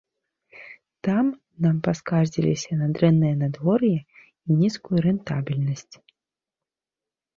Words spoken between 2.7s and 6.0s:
на дрэннае надвор'е і нізкую рэнтабельнасць.